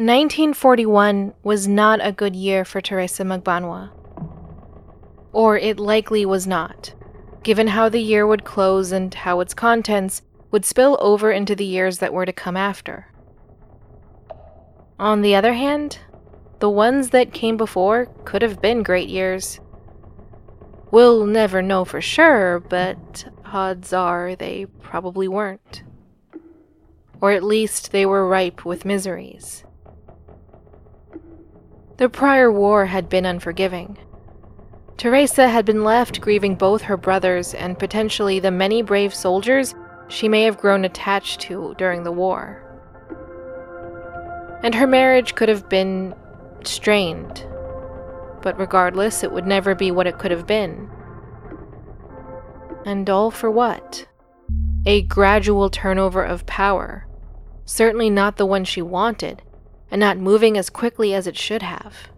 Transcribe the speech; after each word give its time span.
1941 0.00 1.34
was 1.42 1.68
not 1.68 2.00
a 2.02 2.10
good 2.10 2.34
year 2.34 2.64
for 2.64 2.80
Teresa 2.80 3.22
Magbanua. 3.22 3.90
Or 5.30 5.58
it 5.58 5.78
likely 5.78 6.24
was 6.24 6.46
not, 6.46 6.94
given 7.42 7.66
how 7.66 7.90
the 7.90 8.00
year 8.00 8.26
would 8.26 8.42
close 8.42 8.92
and 8.92 9.12
how 9.12 9.40
its 9.40 9.52
contents 9.52 10.22
would 10.50 10.64
spill 10.64 10.96
over 11.02 11.30
into 11.30 11.54
the 11.54 11.66
years 11.66 11.98
that 11.98 12.14
were 12.14 12.24
to 12.24 12.32
come 12.32 12.56
after. 12.56 13.08
On 14.98 15.20
the 15.20 15.34
other 15.34 15.52
hand, 15.52 15.98
the 16.60 16.70
ones 16.70 17.10
that 17.10 17.34
came 17.34 17.58
before 17.58 18.06
could 18.24 18.40
have 18.40 18.62
been 18.62 18.82
great 18.82 19.10
years. 19.10 19.60
We'll 20.90 21.26
never 21.26 21.60
know 21.60 21.84
for 21.84 22.00
sure, 22.00 22.60
but 22.60 23.26
odds 23.44 23.92
are 23.92 24.34
they 24.34 24.64
probably 24.80 25.28
weren't. 25.28 25.82
Or 27.20 27.32
at 27.32 27.44
least 27.44 27.92
they 27.92 28.06
were 28.06 28.26
ripe 28.26 28.64
with 28.64 28.86
miseries. 28.86 29.62
The 32.00 32.08
prior 32.08 32.50
war 32.50 32.86
had 32.86 33.10
been 33.10 33.26
unforgiving. 33.26 33.98
Teresa 34.96 35.48
had 35.48 35.66
been 35.66 35.84
left 35.84 36.22
grieving 36.22 36.54
both 36.54 36.80
her 36.80 36.96
brothers 36.96 37.52
and 37.52 37.78
potentially 37.78 38.40
the 38.40 38.50
many 38.50 38.80
brave 38.80 39.12
soldiers 39.12 39.74
she 40.08 40.26
may 40.26 40.44
have 40.44 40.56
grown 40.56 40.86
attached 40.86 41.42
to 41.42 41.74
during 41.76 42.02
the 42.02 42.10
war. 42.10 42.64
And 44.62 44.74
her 44.74 44.86
marriage 44.86 45.34
could 45.34 45.50
have 45.50 45.68
been 45.68 46.14
strained, 46.64 47.46
but 48.40 48.58
regardless, 48.58 49.22
it 49.22 49.30
would 49.30 49.46
never 49.46 49.74
be 49.74 49.90
what 49.90 50.06
it 50.06 50.18
could 50.18 50.30
have 50.30 50.46
been. 50.46 50.88
And 52.86 53.10
all 53.10 53.30
for 53.30 53.50
what? 53.50 54.08
A 54.86 55.02
gradual 55.02 55.68
turnover 55.68 56.24
of 56.24 56.46
power. 56.46 57.06
Certainly 57.66 58.08
not 58.08 58.38
the 58.38 58.46
one 58.46 58.64
she 58.64 58.80
wanted, 58.80 59.42
and 59.90 60.00
not 60.00 60.18
moving 60.18 60.56
as 60.56 60.70
quickly 60.70 61.14
as 61.14 61.26
it 61.26 61.36
should 61.36 61.62
have. 61.62 62.08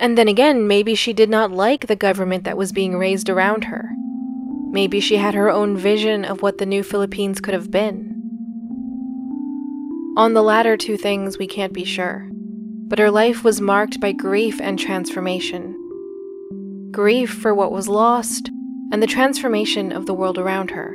And 0.00 0.18
then 0.18 0.26
again, 0.26 0.66
maybe 0.66 0.94
she 0.94 1.12
did 1.12 1.30
not 1.30 1.52
like 1.52 1.86
the 1.86 1.94
government 1.94 2.44
that 2.44 2.56
was 2.56 2.72
being 2.72 2.96
raised 2.96 3.28
around 3.28 3.64
her. 3.64 3.90
Maybe 4.70 5.00
she 5.00 5.16
had 5.16 5.34
her 5.34 5.50
own 5.50 5.76
vision 5.76 6.24
of 6.24 6.42
what 6.42 6.58
the 6.58 6.66
new 6.66 6.82
Philippines 6.82 7.40
could 7.40 7.54
have 7.54 7.70
been. 7.70 8.08
On 10.16 10.34
the 10.34 10.42
latter 10.42 10.76
two 10.76 10.96
things, 10.96 11.38
we 11.38 11.46
can't 11.46 11.72
be 11.72 11.84
sure, 11.84 12.28
but 12.32 12.98
her 12.98 13.10
life 13.10 13.44
was 13.44 13.60
marked 13.60 14.00
by 14.00 14.12
grief 14.12 14.60
and 14.60 14.78
transformation. 14.78 15.78
Grief 16.90 17.32
for 17.32 17.54
what 17.54 17.72
was 17.72 17.88
lost, 17.88 18.50
and 18.90 19.02
the 19.02 19.06
transformation 19.06 19.92
of 19.92 20.06
the 20.06 20.14
world 20.14 20.36
around 20.36 20.70
her. 20.72 20.94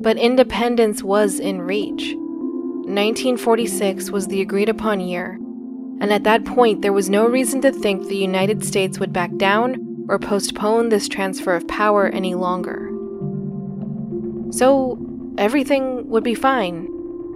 But 0.00 0.16
independence 0.16 1.02
was 1.02 1.38
in 1.38 1.62
reach. 1.62 2.16
1946 2.84 4.10
was 4.10 4.26
the 4.26 4.40
agreed 4.40 4.68
upon 4.68 5.00
year, 5.00 5.38
and 6.00 6.12
at 6.12 6.24
that 6.24 6.44
point 6.44 6.82
there 6.82 6.92
was 6.92 7.08
no 7.08 7.26
reason 7.26 7.60
to 7.62 7.70
think 7.70 8.06
the 8.06 8.16
United 8.16 8.64
States 8.64 8.98
would 8.98 9.12
back 9.12 9.34
down 9.36 10.06
or 10.08 10.18
postpone 10.18 10.88
this 10.88 11.08
transfer 11.08 11.54
of 11.54 11.66
power 11.68 12.08
any 12.08 12.34
longer. 12.34 12.90
So 14.50 14.98
everything 15.38 16.08
would 16.08 16.24
be 16.24 16.34
fine, 16.34 16.88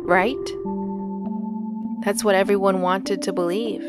right? 0.05 0.35
That's 2.05 2.25
what 2.25 2.35
everyone 2.35 2.83
wanted 2.83 3.23
to 3.23 3.33
believe. 3.33 3.83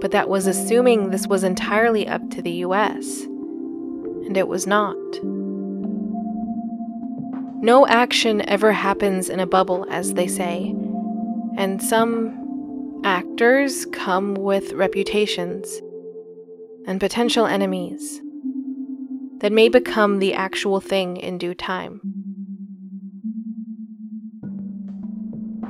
But 0.00 0.10
that 0.10 0.28
was 0.28 0.46
assuming 0.46 1.10
this 1.10 1.26
was 1.26 1.42
entirely 1.42 2.06
up 2.06 2.30
to 2.30 2.42
the 2.42 2.52
US, 2.66 3.22
and 3.22 4.36
it 4.36 4.46
was 4.46 4.66
not. 4.66 4.96
No 7.64 7.86
action 7.86 8.46
ever 8.46 8.72
happens 8.72 9.30
in 9.30 9.40
a 9.40 9.46
bubble, 9.46 9.86
as 9.88 10.12
they 10.12 10.26
say, 10.26 10.74
and 11.56 11.82
some 11.82 13.00
actors 13.02 13.86
come 13.86 14.34
with 14.34 14.74
reputations 14.74 15.80
and 16.86 17.00
potential 17.00 17.46
enemies 17.46 18.20
that 19.38 19.50
may 19.50 19.70
become 19.70 20.18
the 20.18 20.34
actual 20.34 20.78
thing 20.78 21.16
in 21.16 21.38
due 21.38 21.54
time. 21.54 22.02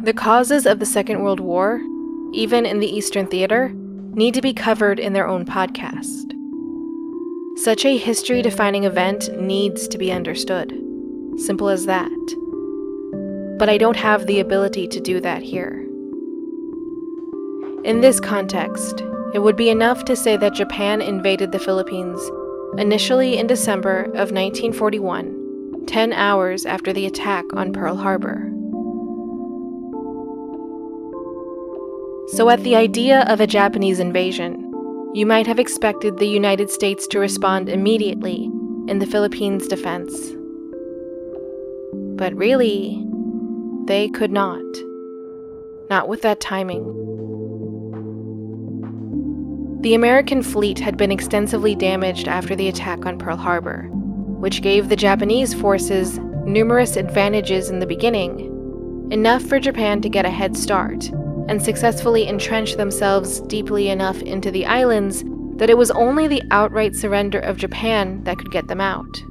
The 0.03 0.15
causes 0.15 0.67
of 0.67 0.81
the 0.81 0.87
Second 0.87 1.23
World 1.23 1.39
War, 1.39 1.81
even 2.33 2.67
in 2.67 2.81
the 2.81 2.91
Eastern 2.91 3.29
Theater, 3.29 3.71
need 3.73 4.35
to 4.35 4.43
be 4.43 4.53
covered 4.53 4.99
in 4.99 5.13
their 5.13 5.29
own 5.29 5.45
podcast. 5.45 6.33
Such 7.59 7.85
a 7.85 7.97
history 7.97 8.43
defining 8.43 8.83
event 8.83 9.41
needs 9.41 9.87
to 9.87 9.97
be 9.97 10.11
understood. 10.11 10.84
Simple 11.37 11.69
as 11.69 11.87
that. 11.87 12.11
But 13.59 13.69
I 13.69 13.79
don't 13.79 13.97
have 13.97 14.27
the 14.27 14.41
ability 14.41 14.89
to 14.89 15.01
do 15.01 15.21
that 15.21 15.43
here. 15.43 15.81
In 17.85 18.01
this 18.01 18.21
context, 18.21 19.03
it 19.35 19.43
would 19.43 19.57
be 19.57 19.69
enough 19.69 20.05
to 20.07 20.17
say 20.17 20.37
that 20.37 20.55
Japan 20.55 21.03
invaded 21.03 21.53
the 21.53 21.59
Philippines, 21.59 22.21
initially 22.79 23.37
in 23.37 23.47
December 23.47 24.05
of 24.05 24.31
1941, 24.33 25.85
10 25.87 26.13
hours 26.13 26.65
after 26.67 26.93
the 26.93 27.07
attack 27.07 27.45
on 27.55 27.73
Pearl 27.73 27.97
Harbor. 27.97 28.51
So, 32.29 32.49
at 32.49 32.63
the 32.63 32.75
idea 32.75 33.23
of 33.29 33.41
a 33.41 33.47
Japanese 33.47 34.01
invasion, 34.01 34.71
you 35.15 35.27
might 35.27 35.47
have 35.47 35.59
expected 35.59 36.17
the 36.17 36.27
United 36.27 36.71
States 36.71 37.07
to 37.09 37.19
respond 37.19 37.69
immediately 37.69 38.51
in 38.89 38.99
the 38.99 39.07
Philippines' 39.07 39.69
defense. 39.69 40.33
But 42.17 42.35
really, 42.35 43.05
they 43.87 44.09
could 44.09 44.33
not. 44.33 44.63
Not 45.91 46.09
with 46.09 46.23
that 46.23 46.41
timing. 46.41 46.85
The 49.81 49.95
American 49.95 50.43
fleet 50.43 50.79
had 50.79 50.97
been 50.97 51.13
extensively 51.13 51.75
damaged 51.75 52.27
after 52.27 52.57
the 52.57 52.69
attack 52.69 53.05
on 53.05 53.19
Pearl 53.19 53.37
Harbor, 53.37 53.83
which 54.39 54.63
gave 54.63 54.89
the 54.89 54.97
Japanese 54.97 55.53
forces 55.53 56.19
numerous 56.47 56.97
advantages 56.97 57.69
in 57.69 57.81
the 57.81 57.87
beginning, 57.87 59.09
enough 59.11 59.43
for 59.43 59.59
Japan 59.59 60.01
to 60.01 60.09
get 60.09 60.25
a 60.25 60.31
head 60.31 60.57
start 60.57 61.11
and 61.49 61.63
successfully 61.63 62.27
entrench 62.27 62.77
themselves 62.77 63.41
deeply 63.41 63.89
enough 63.89 64.23
into 64.23 64.51
the 64.51 64.65
islands 64.65 65.25
that 65.57 65.69
it 65.69 65.77
was 65.77 65.91
only 65.91 66.27
the 66.27 66.43
outright 66.51 66.97
surrender 66.97 67.39
of 67.41 67.59
Japan 67.59 68.25
that 68.25 68.39
could 68.39 68.51
get 68.51 68.69
them 68.69 68.81
out. 68.81 69.23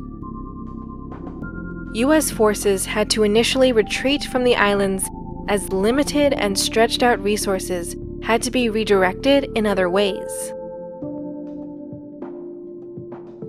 US 1.95 2.31
forces 2.31 2.85
had 2.85 3.09
to 3.11 3.23
initially 3.23 3.71
retreat 3.71 4.23
from 4.23 4.43
the 4.43 4.55
islands 4.55 5.07
as 5.47 5.71
limited 5.71 6.33
and 6.33 6.57
stretched 6.57 7.03
out 7.03 7.23
resources 7.23 7.95
had 8.23 8.41
to 8.43 8.51
be 8.51 8.69
redirected 8.69 9.49
in 9.55 9.67
other 9.67 9.89
ways. 9.89 10.53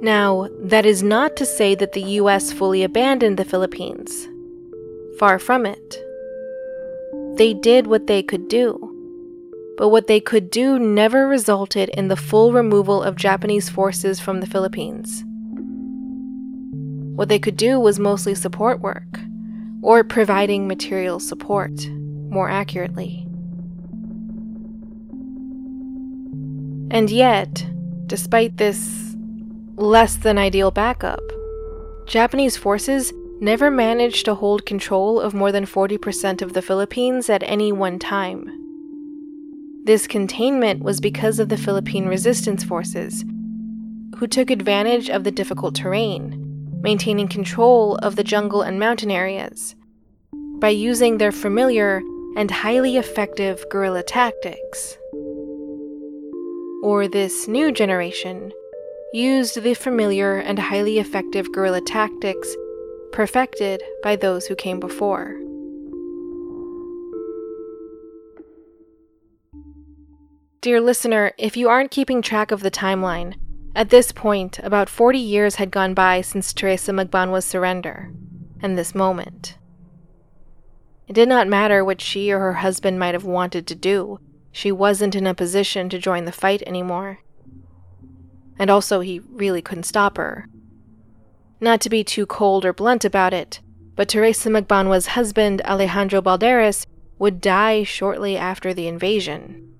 Now, 0.02 0.48
that 0.60 0.84
is 0.84 1.02
not 1.02 1.36
to 1.36 1.46
say 1.46 1.74
that 1.76 1.92
the 1.92 2.02
US 2.20 2.52
fully 2.52 2.82
abandoned 2.82 3.38
the 3.38 3.44
Philippines. 3.44 4.28
Far 5.18 5.38
from 5.38 5.64
it. 5.64 6.04
They 7.36 7.54
did 7.54 7.86
what 7.86 8.06
they 8.06 8.22
could 8.22 8.48
do. 8.48 8.90
But 9.78 9.88
what 9.88 10.06
they 10.06 10.20
could 10.20 10.50
do 10.50 10.78
never 10.78 11.26
resulted 11.26 11.88
in 11.90 12.08
the 12.08 12.16
full 12.16 12.52
removal 12.52 13.02
of 13.02 13.16
Japanese 13.16 13.70
forces 13.70 14.20
from 14.20 14.40
the 14.40 14.46
Philippines. 14.46 15.24
What 17.14 17.28
they 17.28 17.38
could 17.38 17.56
do 17.56 17.78
was 17.78 17.98
mostly 18.00 18.34
support 18.34 18.80
work, 18.80 19.20
or 19.82 20.02
providing 20.02 20.66
material 20.66 21.20
support, 21.20 21.86
more 22.28 22.48
accurately. 22.48 23.24
And 26.90 27.10
yet, 27.10 27.66
despite 28.06 28.56
this 28.56 29.16
less 29.76 30.16
than 30.16 30.38
ideal 30.38 30.70
backup, 30.70 31.22
Japanese 32.06 32.56
forces 32.56 33.12
never 33.40 33.70
managed 33.70 34.24
to 34.24 34.34
hold 34.34 34.66
control 34.66 35.20
of 35.20 35.34
more 35.34 35.52
than 35.52 35.66
40% 35.66 36.42
of 36.42 36.52
the 36.52 36.62
Philippines 36.62 37.30
at 37.30 37.42
any 37.44 37.72
one 37.72 37.98
time. 37.98 38.50
This 39.84 40.06
containment 40.06 40.82
was 40.82 41.00
because 41.00 41.38
of 41.38 41.48
the 41.48 41.56
Philippine 41.56 42.06
resistance 42.06 42.64
forces, 42.64 43.24
who 44.16 44.26
took 44.26 44.50
advantage 44.50 45.10
of 45.10 45.24
the 45.24 45.30
difficult 45.30 45.74
terrain, 45.74 46.43
maintaining 46.84 47.26
control 47.26 47.96
of 48.02 48.14
the 48.14 48.22
jungle 48.22 48.60
and 48.60 48.78
mountain 48.78 49.10
areas, 49.10 49.74
by 50.58 50.68
using 50.68 51.16
their 51.16 51.32
familiar 51.32 52.02
and 52.36 52.50
highly 52.50 52.98
effective 52.98 53.64
guerrilla 53.70 54.02
tactics 54.02 54.98
or 56.82 57.08
this 57.08 57.48
new 57.48 57.72
generation, 57.72 58.52
used 59.14 59.62
the 59.62 59.72
familiar 59.72 60.36
and 60.36 60.58
highly 60.58 60.98
effective 60.98 61.50
guerrilla 61.52 61.80
tactics 61.80 62.54
perfected 63.12 63.82
by 64.02 64.14
those 64.14 64.44
who 64.46 64.54
came 64.54 64.78
before. 64.78 65.40
Dear 70.60 70.82
listener, 70.82 71.32
if 71.38 71.56
you 71.56 71.70
aren't 71.70 71.90
keeping 71.90 72.20
track 72.20 72.50
of 72.50 72.60
the 72.60 72.70
timeline, 72.70 73.36
at 73.74 73.90
this 73.90 74.12
point, 74.12 74.60
about 74.60 74.88
40 74.88 75.18
years 75.18 75.56
had 75.56 75.70
gone 75.70 75.94
by 75.94 76.20
since 76.20 76.52
Teresa 76.52 76.92
Magbanua's 76.92 77.44
surrender, 77.44 78.12
and 78.60 78.78
this 78.78 78.94
moment. 78.94 79.58
It 81.08 81.12
did 81.12 81.28
not 81.28 81.48
matter 81.48 81.84
what 81.84 82.00
she 82.00 82.30
or 82.30 82.38
her 82.38 82.54
husband 82.54 82.98
might 82.98 83.14
have 83.14 83.24
wanted 83.24 83.66
to 83.66 83.74
do, 83.74 84.20
she 84.52 84.70
wasn't 84.70 85.16
in 85.16 85.26
a 85.26 85.34
position 85.34 85.88
to 85.88 85.98
join 85.98 86.24
the 86.24 86.32
fight 86.32 86.62
anymore. 86.62 87.18
And 88.56 88.70
also, 88.70 89.00
he 89.00 89.18
really 89.18 89.60
couldn't 89.60 89.82
stop 89.82 90.16
her. 90.16 90.46
Not 91.60 91.80
to 91.80 91.90
be 91.90 92.04
too 92.04 92.24
cold 92.24 92.64
or 92.64 92.72
blunt 92.72 93.04
about 93.04 93.34
it, 93.34 93.60
but 93.96 94.08
Teresa 94.08 94.48
Magbanua's 94.48 95.08
husband, 95.08 95.60
Alejandro 95.62 96.22
Balderas, 96.22 96.86
would 97.18 97.40
die 97.40 97.82
shortly 97.82 98.36
after 98.36 98.72
the 98.72 98.86
invasion. 98.86 99.74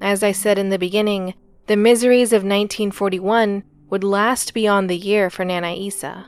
As 0.00 0.22
I 0.22 0.30
said 0.30 0.56
in 0.56 0.68
the 0.68 0.78
beginning, 0.78 1.34
the 1.68 1.76
miseries 1.76 2.32
of 2.32 2.38
1941 2.38 3.62
would 3.90 4.02
last 4.02 4.54
beyond 4.54 4.88
the 4.88 4.96
year 4.96 5.28
for 5.28 5.44
Nana 5.44 5.74
Isa. 5.74 6.24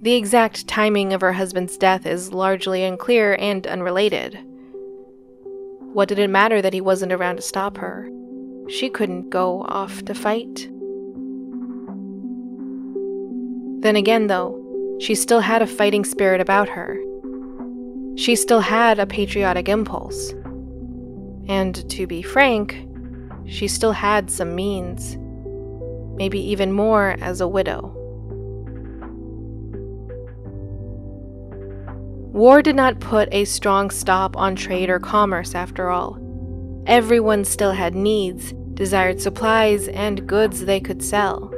The 0.00 0.14
exact 0.14 0.68
timing 0.68 1.12
of 1.12 1.20
her 1.20 1.32
husband's 1.32 1.76
death 1.76 2.06
is 2.06 2.32
largely 2.32 2.84
unclear 2.84 3.36
and 3.40 3.66
unrelated. 3.66 4.38
What 5.92 6.08
did 6.08 6.20
it 6.20 6.30
matter 6.30 6.62
that 6.62 6.72
he 6.72 6.80
wasn't 6.80 7.12
around 7.12 7.36
to 7.36 7.42
stop 7.42 7.78
her? 7.78 8.08
She 8.68 8.88
couldn't 8.88 9.30
go 9.30 9.64
off 9.64 10.04
to 10.04 10.14
fight. 10.14 10.68
Then 13.82 13.96
again, 13.96 14.28
though, 14.28 14.56
she 15.00 15.16
still 15.16 15.40
had 15.40 15.62
a 15.62 15.66
fighting 15.66 16.04
spirit 16.04 16.40
about 16.40 16.68
her. 16.68 16.96
She 18.14 18.36
still 18.36 18.60
had 18.60 19.00
a 19.00 19.06
patriotic 19.06 19.68
impulse. 19.68 20.32
And 21.48 21.90
to 21.90 22.06
be 22.06 22.22
frank, 22.22 22.86
she 23.50 23.66
still 23.66 23.92
had 23.92 24.30
some 24.30 24.54
means, 24.54 25.18
maybe 26.16 26.38
even 26.38 26.72
more 26.72 27.16
as 27.20 27.40
a 27.40 27.48
widow. 27.48 27.92
War 32.32 32.62
did 32.62 32.76
not 32.76 33.00
put 33.00 33.28
a 33.32 33.44
strong 33.44 33.90
stop 33.90 34.36
on 34.36 34.54
trade 34.54 34.88
or 34.88 35.00
commerce, 35.00 35.54
after 35.54 35.90
all. 35.90 36.16
Everyone 36.86 37.44
still 37.44 37.72
had 37.72 37.94
needs, 37.94 38.52
desired 38.74 39.20
supplies, 39.20 39.88
and 39.88 40.28
goods 40.28 40.64
they 40.64 40.78
could 40.78 41.02
sell. 41.02 41.52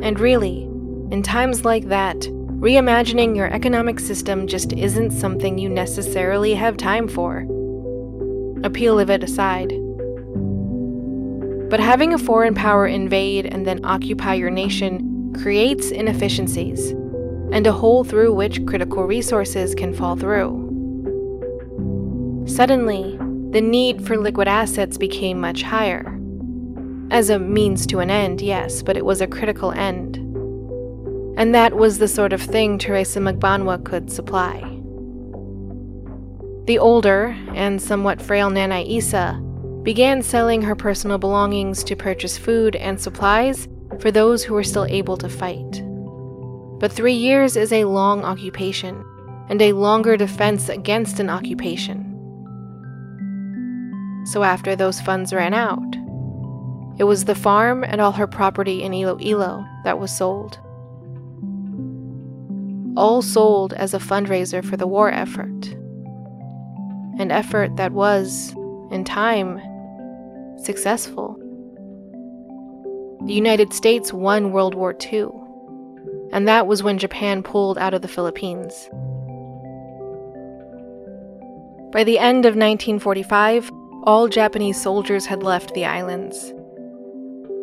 And 0.00 0.20
really, 0.20 0.62
in 1.10 1.22
times 1.24 1.64
like 1.64 1.88
that, 1.88 2.16
reimagining 2.16 3.36
your 3.36 3.52
economic 3.52 3.98
system 3.98 4.46
just 4.46 4.72
isn't 4.72 5.10
something 5.10 5.58
you 5.58 5.68
necessarily 5.68 6.54
have 6.54 6.76
time 6.76 7.08
for. 7.08 7.40
Appeal 8.62 9.00
of 9.00 9.10
it 9.10 9.24
aside. 9.24 9.72
But 11.74 11.80
having 11.80 12.14
a 12.14 12.18
foreign 12.18 12.54
power 12.54 12.86
invade 12.86 13.46
and 13.46 13.66
then 13.66 13.84
occupy 13.84 14.34
your 14.34 14.48
nation 14.48 15.34
creates 15.42 15.90
inefficiencies 15.90 16.90
and 17.50 17.66
a 17.66 17.72
hole 17.72 18.04
through 18.04 18.32
which 18.32 18.64
critical 18.64 19.02
resources 19.02 19.74
can 19.74 19.92
fall 19.92 20.14
through. 20.14 20.54
Suddenly, 22.46 23.18
the 23.50 23.60
need 23.60 24.06
for 24.06 24.16
liquid 24.16 24.46
assets 24.46 24.96
became 24.96 25.40
much 25.40 25.62
higher. 25.62 26.16
As 27.10 27.28
a 27.28 27.40
means 27.40 27.88
to 27.88 27.98
an 27.98 28.08
end, 28.08 28.40
yes, 28.40 28.80
but 28.80 28.96
it 28.96 29.04
was 29.04 29.20
a 29.20 29.26
critical 29.26 29.72
end. 29.72 30.18
And 31.36 31.52
that 31.56 31.76
was 31.76 31.98
the 31.98 32.06
sort 32.06 32.32
of 32.32 32.40
thing 32.40 32.78
Teresa 32.78 33.18
Magbanua 33.18 33.84
could 33.84 34.12
supply. 34.12 34.60
The 36.66 36.78
older 36.78 37.36
and 37.52 37.82
somewhat 37.82 38.22
frail 38.22 38.48
Nana 38.48 38.84
Isa 38.86 39.42
began 39.84 40.22
selling 40.22 40.62
her 40.62 40.74
personal 40.74 41.18
belongings 41.18 41.84
to 41.84 41.94
purchase 41.94 42.38
food 42.38 42.74
and 42.74 42.98
supplies 42.98 43.68
for 44.00 44.10
those 44.10 44.42
who 44.42 44.54
were 44.54 44.64
still 44.64 44.86
able 44.86 45.16
to 45.18 45.28
fight. 45.28 45.82
But 46.80 46.90
three 46.90 47.12
years 47.12 47.54
is 47.56 47.70
a 47.70 47.84
long 47.84 48.24
occupation, 48.24 49.04
and 49.50 49.60
a 49.60 49.74
longer 49.74 50.16
defense 50.16 50.70
against 50.70 51.20
an 51.20 51.28
occupation. 51.28 52.10
So 54.26 54.42
after 54.42 54.74
those 54.74 55.02
funds 55.02 55.34
ran 55.34 55.52
out, 55.52 55.96
it 56.98 57.04
was 57.04 57.26
the 57.26 57.34
farm 57.34 57.84
and 57.84 58.00
all 58.00 58.12
her 58.12 58.26
property 58.26 58.82
in 58.82 58.94
Iloilo 58.94 59.66
that 59.84 59.98
was 59.98 60.16
sold. 60.16 60.58
All 62.96 63.20
sold 63.20 63.74
as 63.74 63.92
a 63.92 63.98
fundraiser 63.98 64.64
for 64.64 64.78
the 64.78 64.86
war 64.86 65.10
effort. 65.10 65.66
An 67.18 67.30
effort 67.30 67.76
that 67.76 67.92
was, 67.92 68.54
in 68.90 69.04
time, 69.04 69.60
successful. 70.64 71.38
The 73.26 73.32
United 73.32 73.72
States 73.72 74.12
won 74.12 74.52
World 74.52 74.74
War 74.74 74.94
II 75.12 75.28
and 76.34 76.48
that 76.48 76.66
was 76.66 76.82
when 76.82 76.98
Japan 76.98 77.44
pulled 77.44 77.78
out 77.78 77.94
of 77.94 78.02
the 78.02 78.08
Philippines. 78.08 78.88
By 81.92 82.02
the 82.02 82.18
end 82.18 82.44
of 82.44 82.56
1945, 82.56 83.70
all 84.02 84.26
Japanese 84.26 84.82
soldiers 84.82 85.26
had 85.26 85.44
left 85.44 85.72
the 85.74 85.84
islands. 85.84 86.52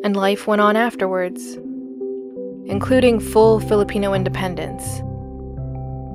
And 0.06 0.15
life 0.15 0.47
went 0.47 0.62
on 0.62 0.77
afterwards, 0.77 1.57
including 2.65 3.19
full 3.19 3.59
Filipino 3.59 4.13
independence. 4.13 5.01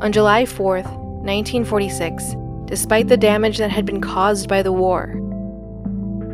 On 0.02 0.10
July 0.10 0.44
4th, 0.44 0.90
1946, 1.26 2.36
despite 2.64 3.08
the 3.08 3.18
damage 3.18 3.58
that 3.58 3.70
had 3.70 3.84
been 3.84 4.00
caused 4.00 4.48
by 4.48 4.62
the 4.62 4.72
war, 4.72 5.12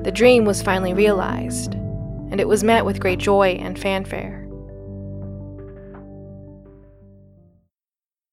the 0.05 0.13
dream 0.13 0.45
was 0.45 0.63
finally 0.63 0.95
realized, 0.95 1.75
and 1.75 2.41
it 2.41 2.49
was 2.49 2.65
met 2.65 2.85
with 2.85 3.01
great 3.01 3.19
joy 3.19 3.51
and 3.61 3.79
fanfare. 3.79 4.49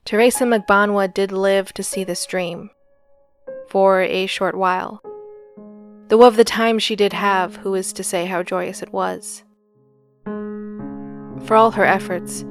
Teresa 0.05 0.43
Magbanua 0.45 1.13
did 1.13 1.31
live 1.31 1.71
to 1.73 1.83
see 1.83 2.03
this 2.03 2.25
dream. 2.25 2.71
For 3.69 4.01
a 4.01 4.25
short 4.25 4.55
while. 4.55 5.01
Though 6.07 6.23
of 6.23 6.35
the 6.35 6.43
time 6.43 6.79
she 6.79 6.95
did 6.95 7.13
have, 7.13 7.57
who 7.57 7.75
is 7.75 7.93
to 7.93 8.03
say 8.03 8.25
how 8.25 8.41
joyous 8.41 8.81
it 8.81 8.91
was? 8.91 9.43
For 10.25 11.55
all 11.55 11.69
her 11.69 11.85
efforts, 11.85 12.43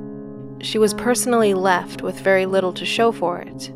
she 0.61 0.79
was 0.79 0.95
personally 0.95 1.55
left 1.55 2.03
with 2.03 2.21
very 2.21 2.47
little 2.47 2.73
to 2.75 2.87
show 2.87 3.11
for 3.11 3.39
it. 3.39 3.73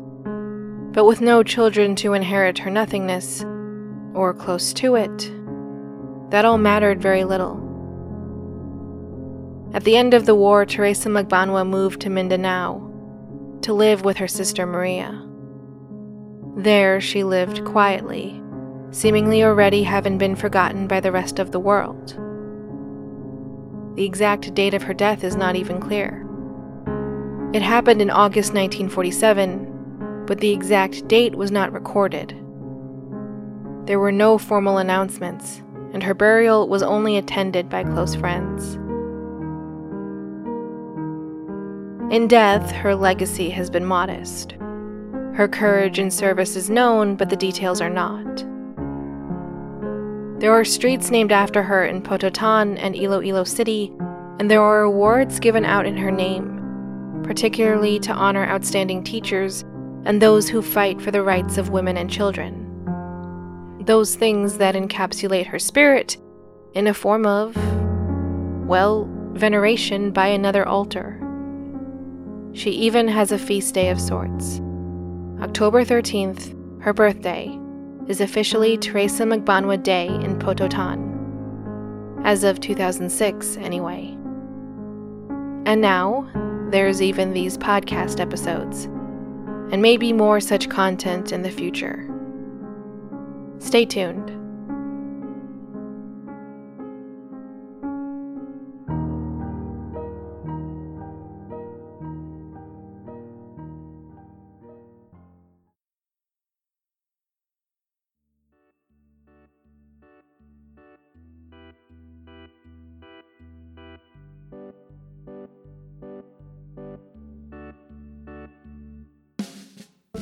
But 0.93 1.03
with 1.03 1.19
no 1.19 1.43
children 1.43 1.95
to 1.97 2.13
inherit 2.13 2.59
her 2.59 2.69
nothingness, 2.69 3.43
or 4.13 4.33
close 4.33 4.73
to 4.73 4.95
it, 4.95 5.31
that 6.31 6.45
all 6.45 6.57
mattered 6.57 7.01
very 7.01 7.23
little. 7.23 7.59
At 9.73 9.83
the 9.83 9.97
end 9.97 10.13
of 10.13 10.25
the 10.25 10.35
war, 10.35 10.65
Teresa 10.65 11.09
Magbanua 11.09 11.67
moved 11.67 12.01
to 12.01 12.09
Mindanao, 12.09 12.89
to 13.61 13.73
live 13.73 14.05
with 14.05 14.17
her 14.17 14.27
sister 14.27 14.65
Maria. 14.65 15.19
There 16.55 17.01
she 17.01 17.23
lived 17.23 17.65
quietly, 17.65 18.39
seemingly 18.91 19.43
already 19.43 19.81
having 19.81 20.19
been 20.19 20.35
forgotten 20.35 20.87
by 20.87 20.99
the 20.99 21.11
rest 21.11 21.39
of 21.39 21.51
the 21.51 21.59
world. 21.59 22.15
The 23.95 24.05
exact 24.05 24.53
date 24.53 24.73
of 24.73 24.83
her 24.83 24.93
death 24.93 25.23
is 25.23 25.35
not 25.35 25.55
even 25.55 25.79
clear. 25.79 26.27
It 27.53 27.61
happened 27.61 28.01
in 28.01 28.09
August 28.09 28.53
1947, 28.53 30.25
but 30.27 30.39
the 30.39 30.51
exact 30.51 31.07
date 31.07 31.35
was 31.35 31.51
not 31.51 31.71
recorded. 31.71 32.42
There 33.85 33.99
were 33.99 34.13
no 34.13 34.37
formal 34.37 34.77
announcements, 34.77 35.61
and 35.91 36.01
her 36.03 36.13
burial 36.13 36.69
was 36.69 36.81
only 36.81 37.17
attended 37.17 37.69
by 37.69 37.83
close 37.83 38.15
friends. 38.15 38.75
In 42.13 42.27
death, 42.29 42.71
her 42.71 42.95
legacy 42.95 43.49
has 43.49 43.69
been 43.69 43.85
modest. 43.85 44.53
Her 45.33 45.49
courage 45.51 45.99
and 45.99 46.13
service 46.13 46.55
is 46.55 46.69
known, 46.69 47.15
but 47.15 47.29
the 47.29 47.35
details 47.35 47.81
are 47.81 47.89
not. 47.89 48.45
There 50.39 50.53
are 50.53 50.63
streets 50.63 51.11
named 51.11 51.33
after 51.33 51.63
her 51.63 51.85
in 51.85 52.01
Pototan 52.01 52.77
and 52.77 52.95
Iloilo 52.95 53.43
City, 53.43 53.91
and 54.39 54.49
there 54.49 54.61
are 54.61 54.83
awards 54.83 55.41
given 55.41 55.65
out 55.65 55.85
in 55.85 55.97
her 55.97 56.11
name, 56.11 57.21
particularly 57.23 57.99
to 57.99 58.13
honor 58.13 58.45
outstanding 58.45 59.03
teachers 59.03 59.65
and 60.05 60.21
those 60.21 60.47
who 60.47 60.61
fight 60.61 61.01
for 61.01 61.11
the 61.11 61.21
rights 61.21 61.57
of 61.57 61.69
women 61.69 61.97
and 61.97 62.09
children. 62.09 62.62
Those 63.85 64.15
things 64.15 64.59
that 64.59 64.75
encapsulate 64.75 65.47
her 65.47 65.59
spirit 65.59 66.15
in 66.73 66.87
a 66.87 66.93
form 66.93 67.25
of, 67.25 67.53
well, 68.65 69.09
veneration 69.33 70.11
by 70.11 70.27
another 70.27 70.65
altar. 70.65 71.19
She 72.53 72.69
even 72.69 73.09
has 73.09 73.33
a 73.33 73.37
feast 73.37 73.73
day 73.73 73.89
of 73.89 73.99
sorts. 73.99 74.61
October 75.41 75.83
13th, 75.83 76.81
her 76.81 76.93
birthday, 76.93 77.59
is 78.07 78.21
officially 78.21 78.77
Teresa 78.77 79.23
Magbanua 79.23 79.83
Day 79.83 80.07
in 80.07 80.39
Pototan. 80.39 81.11
As 82.23 82.45
of 82.45 82.61
2006, 82.61 83.57
anyway. 83.57 84.15
And 85.65 85.81
now, 85.81 86.29
there's 86.71 87.01
even 87.01 87.33
these 87.33 87.57
podcast 87.57 88.21
episodes, 88.21 88.85
and 89.73 89.81
maybe 89.81 90.13
more 90.13 90.39
such 90.39 90.69
content 90.69 91.33
in 91.33 91.41
the 91.41 91.51
future. 91.51 92.09
Stay 93.63 93.85
tuned. 93.85 94.42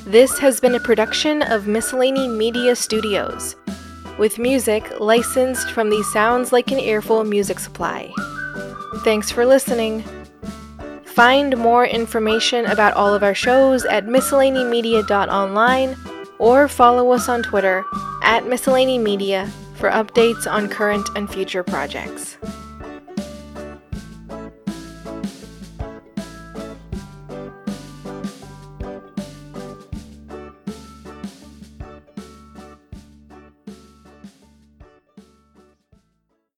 This 0.06 0.40
has 0.40 0.60
been 0.60 0.74
a 0.74 0.80
production 0.80 1.44
of 1.44 1.68
Miscellany 1.68 2.28
Media 2.28 2.76
Studios, 2.76 3.56
with 4.18 4.40
music 4.40 5.00
licensed 5.00 5.70
from 5.72 5.92
the 5.92 6.04
Sounds 6.12 6.52
Like 6.52 6.72
an 6.72 6.80
Earful 6.80 7.24
music 7.24 7.60
supply. 7.60 8.12
Thanks 9.04 9.30
for 9.30 9.46
listening. 9.46 10.04
Find 11.06 11.56
more 11.56 11.86
information 11.86 12.66
about 12.66 12.96
all 12.96 13.14
of 13.14 13.22
our 13.22 13.36
shows 13.36 13.86
at 13.86 14.08
miscellanymedia.online 14.08 15.96
or 16.40 16.68
follow 16.68 17.12
us 17.12 17.30
on 17.30 17.44
Twitter 17.44 17.86
at 18.24 18.44
miscellanymedia 18.44 19.48
for 19.76 19.92
updates 19.92 20.52
on 20.52 20.68
current 20.68 21.08
and 21.16 21.32
future 21.32 21.64
projects. 21.64 22.38